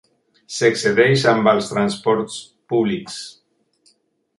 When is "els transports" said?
1.53-2.41